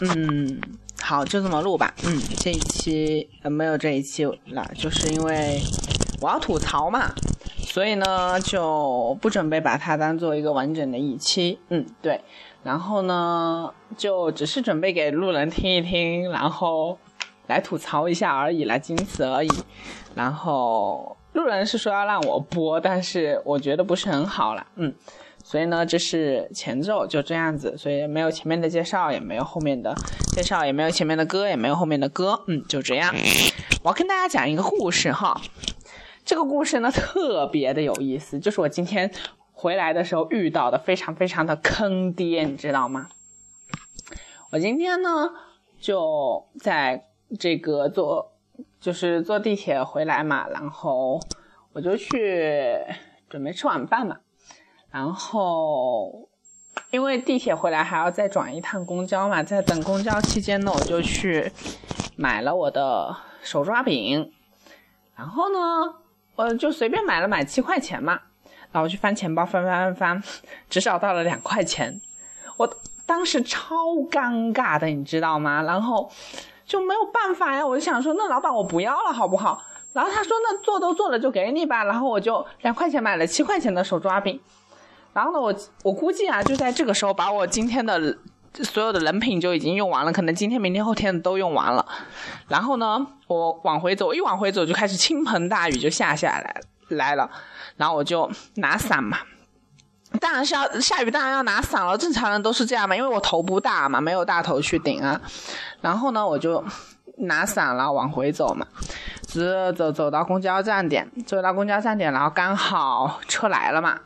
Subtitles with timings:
[0.00, 0.60] 嗯，
[1.02, 1.92] 好，就这么录吧。
[2.04, 5.60] 嗯，这一期呃没有这一期了，就是因为
[6.22, 7.12] 我要吐槽嘛，
[7.58, 11.58] 所以呢就不准备把它当做一个完整的一期。
[11.68, 12.20] 嗯，对。
[12.62, 16.98] 然后呢，就只是准备给路人听一听，然后
[17.46, 19.50] 来吐槽一下而已，来仅此而已。
[20.14, 24.66] 然后路人是说要让我播，但是我觉得不是很好了。
[24.76, 24.94] 嗯。
[25.50, 29.92] 所以呢，这是前奏，就这样子，所以没有前面的介绍，也没有后面的
[30.32, 33.12] 介绍，也没有前面的歌，也没有后面的歌，嗯，就这样。
[33.82, 35.40] 我要跟大家讲一个故事哈，
[36.24, 39.10] 这个故事呢特别的有意思，就是我今天
[39.50, 43.08] 回来的时候遇到的，非常非常的坑爹，你知道吗？
[44.52, 45.30] 我今天呢
[45.80, 47.06] 就在
[47.40, 48.36] 这个坐，
[48.80, 51.18] 就是坐地铁回来嘛，然后
[51.72, 52.76] 我就去
[53.28, 54.18] 准备吃晚饭嘛。
[54.90, 56.28] 然后，
[56.90, 61.52] 因为地铁回来还要再转一趟公交嘛，在等公交期间呢，我就去
[62.16, 64.32] 买了我的手抓饼。
[65.16, 65.58] 然后呢，
[66.34, 68.18] 我就随便买了买七块钱嘛。
[68.72, 70.22] 然后我去翻钱包，翻翻翻翻，
[70.68, 72.00] 只找到了两块钱。
[72.56, 72.68] 我
[73.06, 73.76] 当时超
[74.10, 75.62] 尴尬的，你知道吗？
[75.62, 76.10] 然后
[76.64, 79.62] 就没有办法呀，我就想说，那老板我不要了，好不好？
[79.92, 81.82] 然后他说，那做都做了，就给你吧。
[81.84, 84.40] 然后我就两块钱买了七块钱的手抓饼。
[85.12, 88.16] 然后呢，我我估计啊，就在这个时候，把我今天的
[88.52, 91.84] 所有的人品就已经用完了，可能今天、明天、后天都用完了。
[92.48, 97.30] 然后呢，我往回走，一往回走就开始倾盆大雨就下下来来了。
[97.76, 99.18] 然后我就拿伞嘛，
[100.20, 101.96] 当然是要下雨，当然要拿伞了。
[101.96, 105.20] 正常人都是这样嘛，因为我头不大嘛，没有大头去顶啊。
[105.80, 106.64] 然后呢，我就
[107.18, 108.66] 拿伞了，往回走嘛，
[109.26, 113.98] 直走走到公交站点，走到公交站点，然后刚好车来了嘛。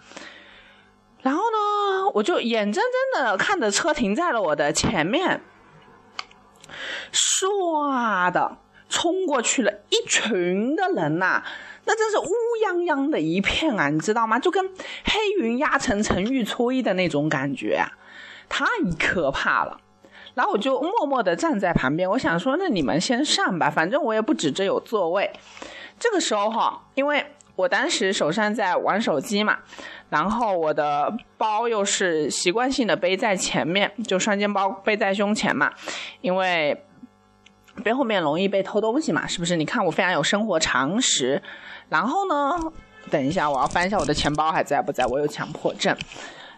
[1.25, 2.83] 然后呢，我就眼睁
[3.15, 5.41] 睁的看着车停在了我的前面，
[7.11, 8.59] 唰的
[8.91, 11.43] 冲过去了一群的人呐，
[11.87, 12.29] 那真是乌
[12.63, 14.39] 泱泱的一片啊，你知道吗？
[14.39, 14.69] 就跟
[15.05, 17.89] 黑云压层层欲摧的那种感觉啊，
[18.51, 18.67] 太
[18.99, 19.81] 可怕了。
[20.35, 25.33] 然后我就默默的站在旁边，我想说，那你们先上吧，反正我也不指着有座位。
[25.99, 27.25] 这个时候哈，因为
[27.57, 29.59] 我当时手上在玩手机嘛。
[30.11, 35.73] 然后我的包又是习惯性的背在前面，就双肩包背在胸前嘛，
[36.21, 36.85] 因为
[37.83, 39.57] 背后面容易被偷东西嘛，是不是？
[39.57, 41.43] 你看我非常有生活常识。
[41.89, 42.57] 然后呢，
[43.11, 45.05] 等一下我要翻一下我的钱包还在不在？
[45.07, 45.97] 我有强迫症。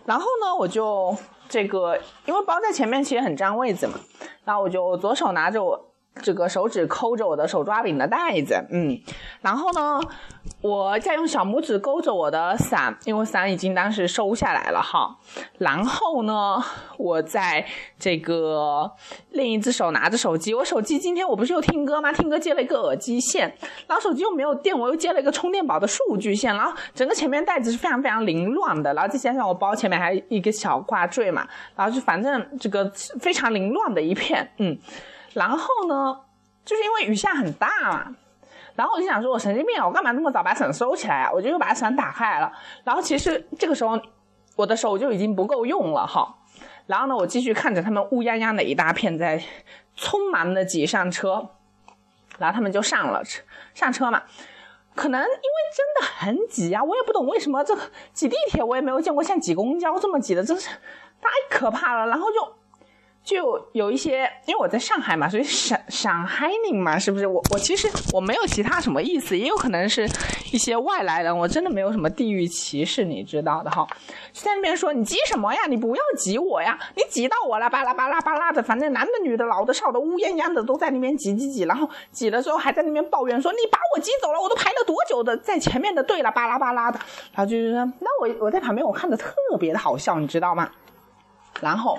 [0.04, 1.16] 然后呢，我就
[1.48, 3.94] 这个，因为包在前面其实很占位子嘛，
[4.44, 5.92] 那我就左手拿着我。
[6.22, 8.99] 这个手指抠着我的手抓饼的袋子，嗯，
[9.41, 10.00] 然后呢，
[10.60, 15.16] 我再用小拇指勾着我的伞，因为伞已经当时收下来了哈。
[15.59, 16.62] 然后呢，
[16.99, 17.65] 我在
[17.99, 18.91] 这个
[19.31, 22.12] 另一只手拿着手机，我手机今天我不是又听歌吗？
[22.12, 23.55] 听歌接了一个耳机线，
[23.87, 32.91] 然后手机又没有电，我又接了一个充电宝的数据线，然后整个前面袋子是非常非常凌乱的，然后再加上我包前面还有一个小挂坠嘛，然后就反正这个
[33.21, 34.78] 非常凌乱的一片，嗯。
[35.36, 36.19] 然后呢，
[36.64, 38.16] 就是因为雨下很大嘛，
[38.74, 41.30] 然后我就想说，我神经病啊，我干嘛那么早把伞收起来啊？
[41.30, 42.50] 我就又把伞打开来了。
[42.84, 44.00] 然后其实这个时候
[44.56, 46.34] 我的手就已经不够用了哈。
[46.86, 49.38] 然后呢，我继续看着他们乌泱泱的一大片在
[49.94, 51.50] 匆忙的挤上车，
[52.38, 53.42] 然后他们就上了车
[53.75, 54.22] 上车嘛。
[54.94, 55.30] 可能因为
[55.76, 57.76] 真的很挤啊，我也不懂为什么这
[58.14, 60.70] 挤地铁我也没有见过像挤公交这么挤的，真是
[61.20, 62.06] 太可怕了。
[62.06, 62.56] 然后就。
[63.26, 67.26] 就有一些，因为我在上海嘛，所以上上海宁嘛，是不是？
[67.26, 70.09] 我我其实我没有其他什么意思，也有可能是
[70.53, 73.84] 一些外来人，我真的没有什么地域歧视，你知道的哈。
[74.32, 75.62] 就在那边说你挤什么呀？
[75.69, 76.78] 你不要挤我呀！
[76.94, 87.00] 你挤到我了，巴拉巴拉巴拉的，反正男的女的老的少的乌泱泱的都在那边挤挤挤，然后挤的时候还在那边抱怨说你把我挤走了，我都排了多久的在前面的队了，巴拉巴拉的。
[87.34, 90.70] 然后就是说，那我我在旁边我看着特别的好笑，你知道吗？
[91.60, 91.98] 然后。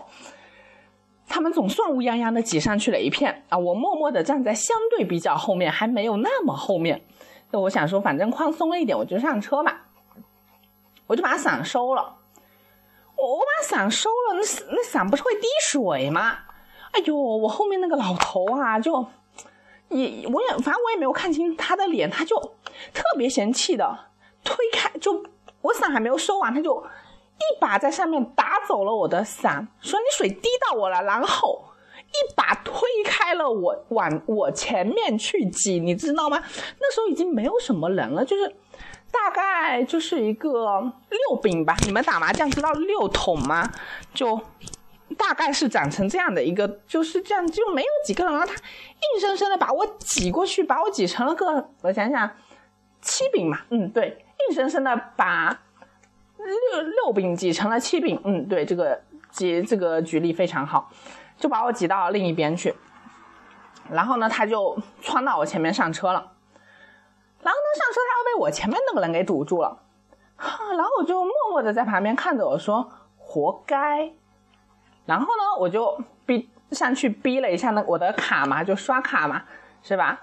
[1.27, 3.57] 他们总算乌泱泱的挤上去了一片啊！
[3.57, 7.05] 我默默的站在相对比较后面，还没有那么后面。
[7.51, 9.73] 那我想说，反正宽松了一点，我就上车嘛。
[11.05, 12.15] 我就把伞收了。
[13.15, 14.41] 我我把伞收了，那
[14.73, 16.37] 那伞不是会滴水吗？
[16.91, 19.05] 哎呦，我后面那个老头啊，就
[19.89, 22.39] 也我也反正我也没有看清他的脸，他就
[22.93, 23.97] 特别嫌弃的
[24.43, 25.25] 推开，就
[25.61, 26.85] 我伞还没有收完，他就。
[27.39, 31.65] 一把在上面打走了我的伞，说你水滴到我了，然后
[32.07, 36.43] 一把推开了我往我前面去挤，你知道吗？
[36.79, 38.55] 那时候已经没有什么人了，就是
[39.11, 41.75] 大概就是一个六饼吧。
[41.85, 43.71] 你们打麻将知道六筒吗？
[44.13, 44.39] 就
[45.17, 52.29] 大概是长成这样的一个，就是这样，就没有几个人，然后他硬生生的把我挤过去，把我挤成了个，我想想，
[53.01, 55.61] 七饼嘛，嗯，对，硬生生的把
[56.37, 60.89] 六六饼挤成了七饼，嗯，对，这个挤这个举例非常好，
[61.37, 62.75] 就把我挤到另一边去，
[63.89, 66.19] 然后呢，他就窜到我前面上车了，
[67.41, 69.79] 然后呢，上车他又被我前面那个人给堵住了，
[70.37, 74.13] 然后我就默默的在旁边看着我说，活该。
[75.05, 79.43] 然后呢，我就逼上去逼了一下那我的卡嘛，就刷卡嘛，
[79.81, 80.19] 是吧？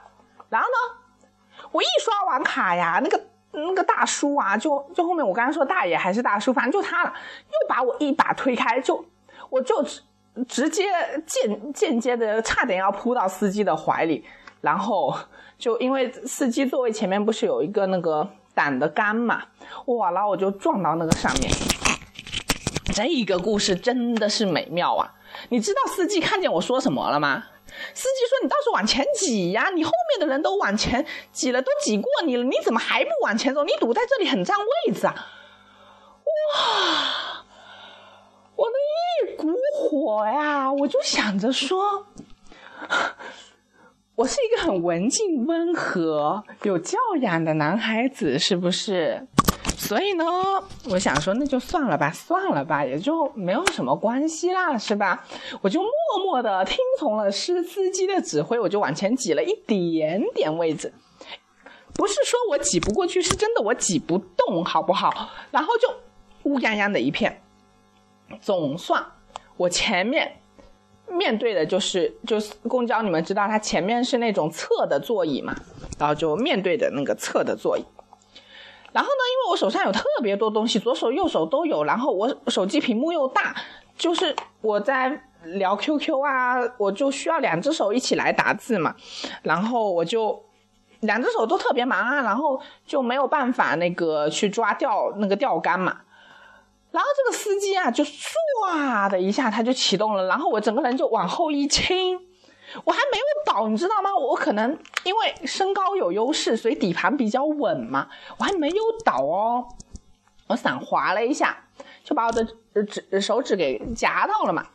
[0.51, 1.29] 然后呢，
[1.73, 3.19] 我一刷完卡呀，那个
[3.55, 7.13] 那个大叔啊，就就后面我刚刚说大爷还是大叔，反正就他了，
[7.47, 9.05] 又把我一把推开，就
[9.49, 10.03] 我就直
[10.49, 10.85] 直接
[11.27, 14.25] 间间接的差点要扑到司机的怀里，
[14.61, 15.17] 然后
[15.59, 19.43] 就因为司机座位前面不是有一个那个挡的杆嘛，
[19.87, 21.51] 哇，然后我就撞到那个上面。
[22.93, 25.11] 这个故事真的是美妙啊！
[25.49, 27.43] 你知道司机看见我说什么了吗？
[27.93, 33.65] 司机说：“你到往前挤呀，你后面的人都往前挤了，都挤过你了，你怎么还不往前走？
[33.65, 35.15] 你堵在这里很占位子啊！”
[36.55, 37.45] 哇，
[38.55, 42.05] 我那一股火呀，我就想着说，
[44.17, 49.27] 我是一个很文静、温和、有教养的男孩子，是不是？
[49.77, 50.25] 所以呢，
[50.89, 55.27] 我想说，那就算了吧，算了吧，也就没有什么关系啦，是吧？
[55.61, 55.91] 我就默
[56.25, 60.93] 默的听从了司司机的指挥，我就往前挤了一点点位置。
[61.93, 65.31] 不是说我挤不过去，是真的我挤不动，好不好？
[65.51, 65.89] 然后就
[66.45, 67.43] 乌泱泱的一片。
[68.41, 69.05] 总算
[69.57, 70.41] 我前面
[71.09, 75.55] 面对的就是就是公交，你们知道它前面是那种侧的座椅嘛？
[75.99, 77.85] 然后就面对的那个侧的座椅。
[78.95, 83.53] 然后呢，因为我手上有特别多东西，左手右手都有，然后我手机屏幕又大，
[83.99, 88.95] 就是我在聊 QQ 啊，我就需要两只手一起来打字嘛，
[89.43, 90.41] 然后我就
[91.01, 96.03] 两只手都特别忙啊，然后就没有办法那个去抓钓那个钓竿嘛，
[96.93, 102.21] 然后这个司机啊就唰的一下他就启动了，然后我整个人就往后一倾。
[102.83, 104.11] 我还没有倒，你知道吗？
[104.17, 108.09] 我可能因为身高有优势，所以底盘比较稳嘛。
[108.39, 109.65] 我还没有倒哦，
[110.49, 111.57] 我伞滑了一下，
[112.03, 112.45] 就把我的
[112.85, 114.67] 指手指给夹到了嘛。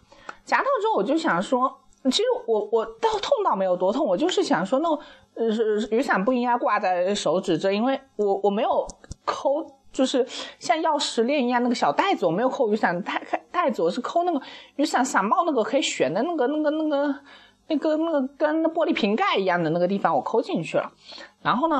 [0.45, 4.89] 夹到之后，我就想说，其实我我倒痛倒没有多痛，我就是想说，那
[5.33, 5.47] 呃
[5.91, 8.87] 雨伞不应该挂在手指这，因为我我没有
[9.25, 10.25] 抠，就是
[10.57, 13.21] 像钥匙链一样那个小袋子，我没有扣雨伞袋
[13.51, 14.41] 袋子，我是抠那个
[14.77, 17.19] 雨伞伞帽那个可以选的那个那个那个。
[17.69, 20.91] 那个那个跟玻璃瓶盖一样的那个地方，我抠进去了，
[21.41, 21.79] 然后呢，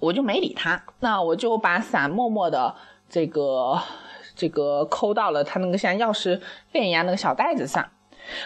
[0.00, 2.74] 我就没理他，那我就把伞默默的
[3.08, 3.80] 这个
[4.34, 6.40] 这个抠到了他那个像钥匙
[6.72, 7.88] 链一样那个小袋子上。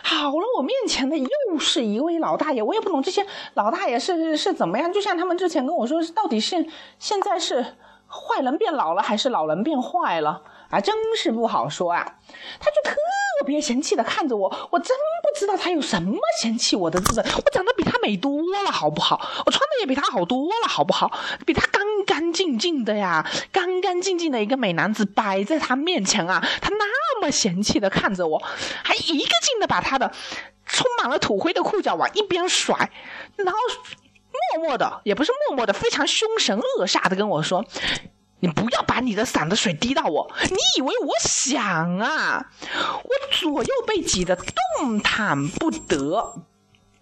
[0.03, 1.29] 好了，我面前的又
[1.59, 6.67] 是一位老大爷，我也不懂这些老大爷是是怎么样，就像他们之前跟我说，到底是
[6.99, 7.63] 现在是
[8.09, 10.43] 坏人变老了，还是老人变坏了？
[10.71, 12.05] 还真是不好说啊！
[12.61, 12.95] 他就特
[13.47, 17.21] 别嫌弃的看着我，我真不知道他有什么嫌弃我的字。
[17.21, 19.21] 我长得比他美多了，好不好？
[19.47, 21.11] 我穿的也比他好多了，好不好？
[21.47, 28.43] 比他干干净净的呀，干干净净的一个美男子摆在他面前啊，他那么嫌弃的看着我，
[28.85, 30.13] 还一个劲的把他的
[30.67, 32.91] 充满了土灰的裤脚往一边甩，
[33.37, 33.59] 然后
[34.55, 37.65] 默默的，也不是默默的，非常凶神恶煞的跟我说。
[38.41, 40.31] 你不要把你的伞的水滴到我！
[40.49, 42.51] 你以为我想啊？
[43.03, 46.35] 我左右被挤得动弹不得，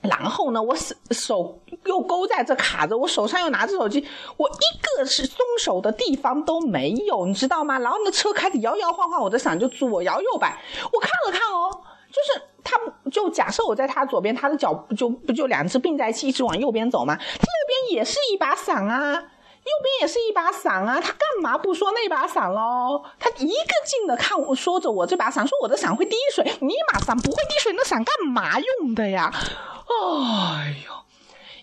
[0.01, 0.75] 然后呢，我
[1.11, 4.07] 手又勾在这卡着，我手上又拿着手机，
[4.39, 7.79] 我一个是松手的地方都没有，你知道吗？
[7.79, 10.59] 然后那车开始摇摇晃晃，我的伞就左摇右摆。
[10.91, 11.71] 我看了看哦，
[12.11, 17.15] 就是他，就假设我在他左边，他的脚不就不就两只并在一起，一直往右边走吗？
[17.15, 19.23] 他右边也是一把伞啊。
[19.67, 23.03] 右边也是一把伞啊，他干嘛不说那把伞喽？
[23.19, 26.45] 他一个劲的看我，说着我这把伞，说我的伞会滴水。
[26.61, 29.29] 尼玛伞不会滴水，那伞干嘛用的呀？
[29.35, 30.93] 哎呦，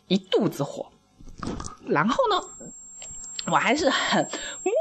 [0.10, 0.88] 一肚子火。
[1.88, 2.41] 然后呢，
[3.50, 4.29] 我还是很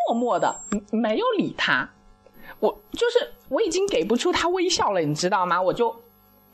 [0.09, 0.61] 默默的
[0.91, 1.89] 没有理他。
[2.59, 5.63] 我就是我已经给不出他微笑了，你知道吗？
[5.63, 5.95] 我就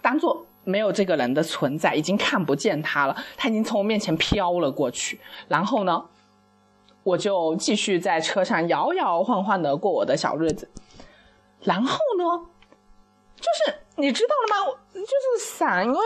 [0.03, 3.17] 当做没有这个人的存在，已经看不见他了。
[3.39, 5.19] 他已经从我面前飘了过去。
[5.49, 6.05] 然后呢？
[7.09, 10.69] 我就继续在车上摇摇晃晃的过我的小日子，
[11.63, 12.47] 然后呢，
[13.37, 14.79] 就是你知道了吗？
[14.93, 15.99] 就是伞，因为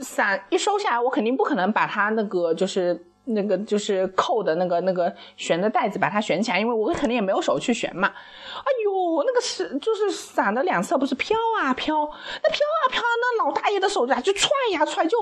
[0.00, 8.08] 伞一收下来，我肯定不可能把它那个就是那个就是扣的那个那个悬的带子，把它悬起来，因为我肯定也没有手去悬嘛。
[8.08, 11.94] 哎呦，那个是就是伞的两侧不是飘啊飘，
[12.42, 15.18] 那飘飘，那老大爷的手啊就踹呀踹，就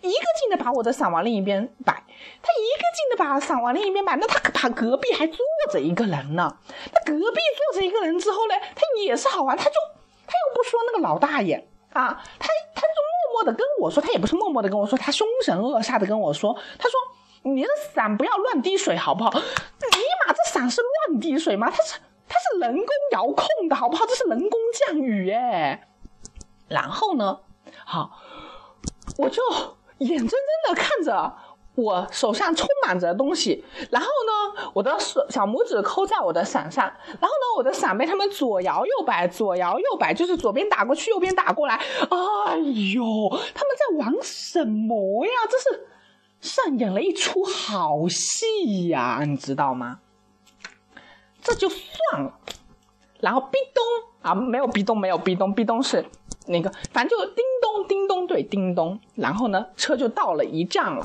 [0.00, 1.92] 一个劲的把我的伞往另一边摆，
[2.42, 5.38] 他一个劲的把伞往另一边摆，那他把隔壁还坐
[5.70, 6.56] 着一个人呢，
[6.92, 7.40] 那隔壁
[7.72, 9.72] 坐着一个人之后呢，他也是好玩，他就
[10.26, 12.88] 他又不说那个老大爷啊，他他就
[13.32, 17.00] 默默的跟我说，他也不是默默的跟我说，他凶神恶煞的跟我说，他说
[17.42, 19.30] 你的伞不要乱滴水好不好？
[19.32, 19.40] 尼
[20.26, 21.70] 玛，这伞是乱滴水吗？
[21.70, 21.98] 他是。
[22.32, 24.06] 它是人工遥控的，好不好？
[24.06, 25.80] 这是人工降雨耶。
[26.70, 27.40] 然后呢，
[27.84, 28.18] 好，
[29.18, 29.42] 我就
[29.98, 31.34] 眼睁睁的看着
[31.74, 41.74] 我手上充满着东西，然后呢，我的手小拇指扣在我的伞上，然后呢，我的伞被他们左摇右摆，左摇右摆，就是左边打过去，右边打过来。
[41.74, 42.56] 哎
[42.94, 45.32] 呦，他们在玩什么呀？
[45.50, 45.88] 这是
[46.40, 49.98] 上演了一出好戏呀，你知道吗？
[51.42, 52.38] 这就算了，
[53.20, 53.82] 然后壁咚
[54.22, 56.04] 啊，没有壁咚，没有壁咚，壁咚是
[56.50, 59.00] 那个，反正就叮咚叮咚，对，叮咚。
[59.14, 61.02] 然后呢，车就到了一站了，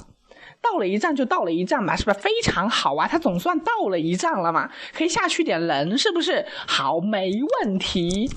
[0.62, 3.08] 到了一站就到了一站嘛，是不是非常好啊？
[3.08, 6.46] 他总算到了一站了嘛，可以下去点人，是不是？
[6.68, 8.30] 好，没问题。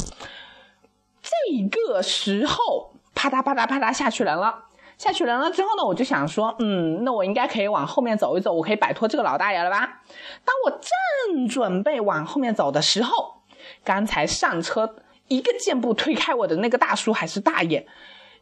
[1.70, 4.64] 这个时候，啪嗒啪嗒啪嗒下去人了。
[4.96, 10.02] 下去人了之后呢，我就想说，嗯，那我应该可以往后面走一走，我可以摆脱这个老大爷了吧？
[10.44, 13.42] 当我正准备往后面走的时候，
[13.84, 14.96] 刚才上车
[15.28, 17.86] 一个箭步推开我的那个大叔还是大爷，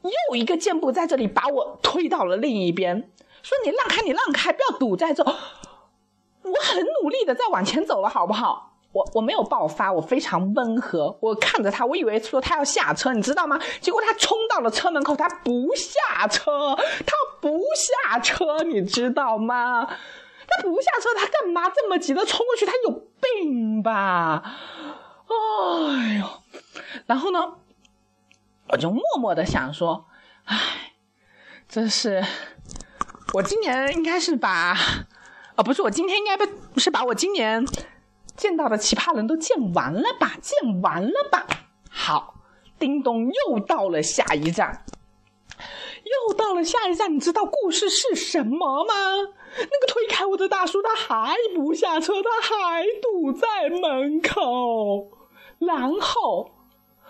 [0.02, 3.10] 又一个箭步在这里把我推到了另一边，
[3.42, 5.22] 说你让开，你让开，不要堵在这。
[5.24, 8.72] 我很努力的在往前走了，好不好？
[8.92, 11.18] 我我没有爆发，我非常温和。
[11.20, 13.60] 我看着他，我以为说他要下车，你知道吗？
[13.80, 16.74] 结果他冲到了车门口，他不下车，
[17.04, 17.12] 他
[17.42, 19.86] 不下车，你知道吗？
[20.48, 22.64] 他不下车，他干嘛这么急的冲过去？
[22.64, 22.90] 他有
[23.20, 24.42] 病吧？
[25.28, 26.26] 哎呦！
[27.06, 27.54] 然后呢，
[28.68, 30.06] 我就默默的想说，
[30.44, 30.92] 哎，
[31.68, 32.24] 真是，
[33.34, 37.64] 我今年应该是把，啊，不是，我今天应该不是把我今年。
[38.36, 40.36] 见到的奇葩人都见完了吧？
[40.42, 41.46] 见完了吧？
[41.88, 42.34] 好，
[42.78, 44.84] 叮咚，又到了下一站，
[46.04, 47.14] 又到了下一站。
[47.14, 48.94] 你知道故事是什么吗？
[49.56, 55.15] 那个推开我的大叔，他还不下车，他还堵在门口。
[55.58, 56.50] 然后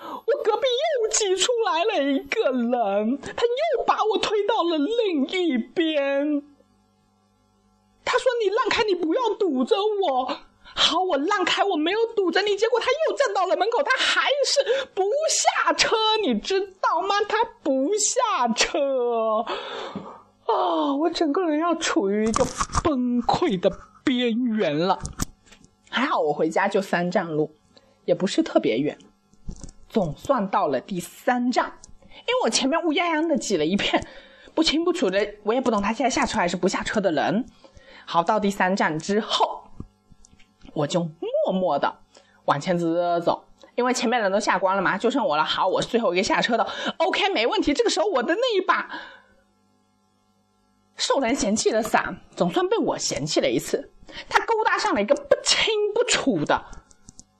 [0.00, 0.66] 我隔壁
[1.02, 6.42] 又挤出来了一个人，他又把我推到了另一边。
[8.04, 10.38] 他说：“你让开，你不要堵着我。”
[10.78, 17.14] 好，我让开，我没有堵着你，结果他又站到了门口，他还是不下车，你知道吗？
[17.26, 19.42] 他不下车，
[20.44, 22.44] 啊，我整个人要处于一个
[22.84, 23.70] 崩溃的
[24.04, 24.98] 边缘了。
[25.88, 27.52] 还好我回家就三站路，
[28.06, 28.96] 也不是特别远，
[29.90, 31.74] 总算到了第三站，
[32.10, 34.02] 因为我前面乌泱泱的挤了一片，
[34.54, 37.44] 不清不楚的，我也不懂他现在下车还是不下车的人。
[38.06, 39.64] 好，到第三站之后。
[40.72, 42.00] 我就默默的
[42.44, 43.44] 往前走走走，
[43.76, 45.42] 因为前面人都下光了嘛，就剩我了。
[45.42, 46.66] 好，我是最后一个下车的。
[46.98, 47.72] OK，没问题。
[47.72, 48.86] 这个时候，我的那一把
[50.96, 53.90] 受人嫌弃的伞，总算被我嫌弃了一次。
[54.28, 56.62] 他勾搭上了一个不清不楚的，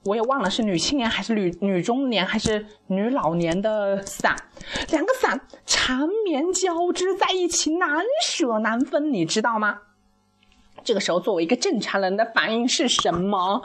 [0.07, 4.37] 我也忘了是女青年还是女女中年还是女老年的伞。
[4.89, 9.81] 两个伞缠绵交织在一起，难舍难分，你知道吗？
[10.85, 13.61] 这个时候，作为一个正常人的反应是什么？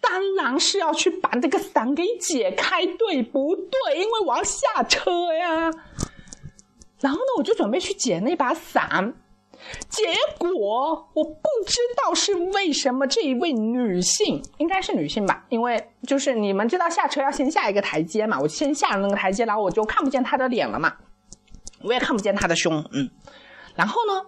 [0.00, 3.98] 当然是要去把这个伞给解开，对不对？
[3.98, 5.72] 因为我要下车呀。
[7.00, 9.14] 然后呢，我就准备去捡那把伞，
[9.88, 10.04] 结
[10.38, 15.44] 果我不知道是为什么这一位女性，应该是女性吧？
[15.48, 20.94] 因为就是你们知道下车要先下一个台阶嘛，我先下了那个台阶，然后我就看不见她的脸了嘛，
[21.82, 23.10] 我也看不见她的胸，嗯。
[23.74, 24.26] 然后呢，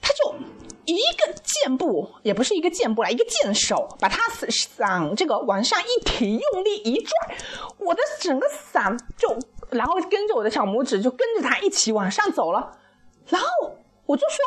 [0.00, 0.34] 她就。
[0.88, 7.36] 一个箭步也不是一个箭步来，一个箭手把她伞这个往上一提，用力一拽，
[7.76, 9.28] 我的整个伞就，
[9.68, 12.78] 然后跟着我的小拇指就跟着她一起往上走了。
[13.26, 13.48] 然后
[14.08, 14.38] 我就说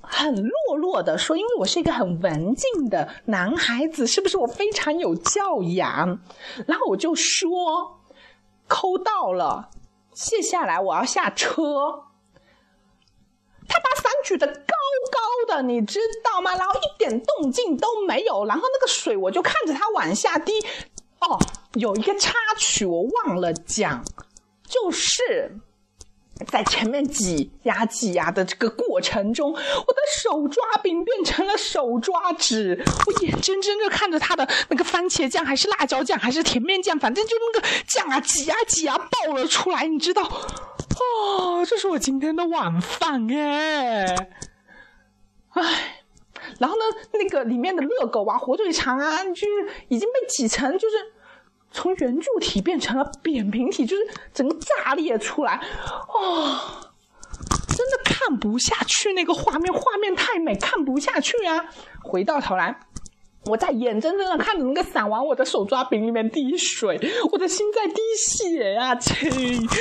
[0.00, 6.20] 很落落的说，因为我是一个很文静的男孩子，是不是我非常有教养？
[6.66, 8.00] 然后我就说
[8.68, 9.70] 抠到了，
[10.14, 12.04] 卸下来我要下车。
[13.68, 14.54] 他把伞举得高
[15.12, 16.54] 高的，你知道吗？
[16.56, 20.52] 然后一点动静都没有，然后那个水我就看着它往下滴。
[21.20, 21.38] 哦，
[21.74, 24.02] 有一个插曲我忘了讲，
[24.62, 25.58] 就是
[26.46, 40.22] 在前面挤压挤压的这个过程中，我的手抓饼变成了手抓纸，我眼睁睁的看着它的那个番茄酱，还是辣椒酱，还是甜面酱，反正就那个酱啊挤啊挤啊爆了出来，你知道？
[40.22, 44.06] 哦，这是我今天的晚饭哎，
[45.50, 46.04] 唉，
[46.58, 49.46] 然后呢，那个里面的热狗啊、火腿肠啊，就是
[49.88, 50.96] 已经被挤成就是。
[51.78, 54.02] 从圆柱体变成了扁平体，就是
[54.34, 55.54] 整个炸裂出来，
[56.08, 56.58] 哦，
[57.68, 61.66] 真的看不下去那个画面，画面太美，看不下去啊！
[62.02, 62.80] 回到头来，
[63.44, 66.98] 我在眼睁睁的看着那个伞往我的手抓饼里面滴水，
[67.30, 68.96] 我的心在滴血呀！
[68.96, 69.30] 切，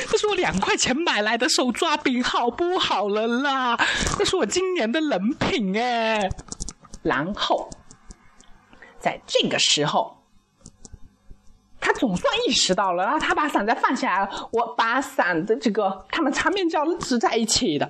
[0.07, 3.75] 这是我两块钱买来的手抓饼，好不好了啦？
[4.19, 6.29] 那是我今年的人品哎。
[7.01, 7.71] 然后，
[8.99, 10.16] 在这个时候。
[11.87, 14.49] 他总算意识到了，然后他把伞再放下来了。
[14.51, 17.89] 我把伞的这个他们擦面胶是在一起的，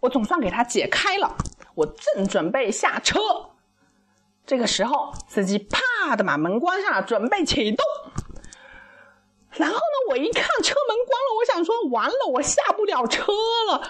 [0.00, 1.32] 我总算给他解开了。
[1.76, 3.20] 我正准备下车，
[4.44, 7.86] 这个时候司机啪的把门关上了，准备启动。
[9.52, 13.32] 然后呢，我一看车门关了，我想说完了，我下不了车
[13.70, 13.80] 了。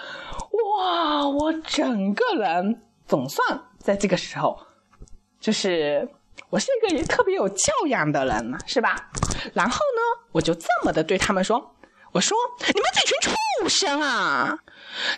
[0.77, 4.59] 哇，我整个人总算在这个时候，
[5.39, 6.07] 就是。
[6.49, 9.09] 我是一个特别有教养的人嘛，是吧？
[9.53, 10.01] 然后呢，
[10.31, 11.75] 我就这么的对他们说
[12.15, 14.55] ：“我说你们这群畜生啊，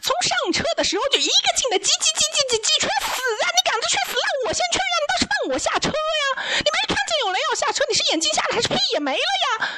[0.02, 3.46] 从上车的时候就一个劲的叽叽叽叽叽叽去死啊！
[3.54, 4.94] 你赶着去死，让我先去呀！
[4.98, 6.24] 你倒是放我下车呀！
[6.58, 7.86] 你没看见有人要下车？
[7.88, 9.70] 你是眼睛瞎了还是屁也没了呀？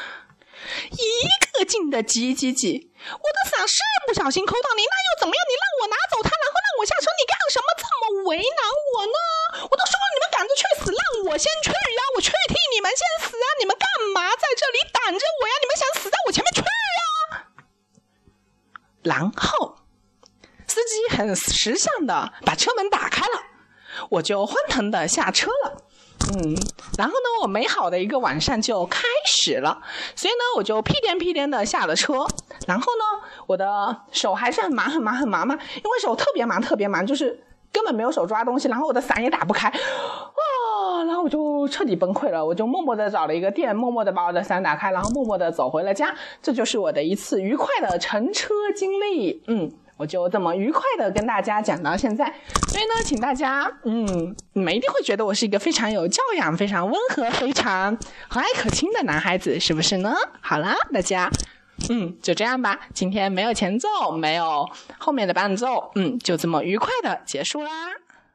[0.88, 1.04] 一
[1.52, 2.80] 个劲的叽叽叽，
[3.12, 5.42] 我的伞是不小心抠到你，那又怎么样？
[5.44, 8.62] 你让我拿走它，然后让我下车，你干什么这么为难
[8.96, 9.20] 我呢？
[9.68, 11.01] 我都说了，你们赶着去死，了
[11.32, 12.02] 我先去呀！
[12.16, 13.48] 我去替你们先死啊！
[13.60, 15.54] 你们干嘛在这里挡着我呀？
[15.62, 17.48] 你们想死在我前面去呀？
[19.04, 19.78] 然后，
[20.68, 23.44] 司机很识相的把车门打开了，
[24.10, 25.86] 我就欢腾的下车了。
[26.34, 26.56] 嗯，
[26.98, 29.82] 然后呢，我美好的一个晚上就开始了，
[30.18, 32.28] 所以呢，我就屁颠屁颠的下了车，
[32.68, 39.74] 然后呢，我的手还是很忙很忙很忙嘛，因为手特别忙特别忙，就是根本没有手抓东西，然后我的伞也打不开，
[41.12, 49.70] 然后我就彻底崩溃了，我就默默的找了一个店，默默的把我的伞打开，然后默默的走回了家，这就是我的一次愉快的乘车经历，嗯。
[49.98, 52.26] 我就这么愉快的跟大家讲到现在，
[52.70, 57.96] 所以呢，请大家，嗯，你们一定会觉得我是一个非常有教养、非常温和、非常
[58.28, 60.12] 和蔼可亲的男孩子，是不是呢？
[60.42, 61.30] 好啦，大家，
[61.92, 62.80] 嗯，就这样吧。
[62.96, 67.70] 今天没有前奏，没有后面的伴奏，嗯，就这么愉快的结束啦。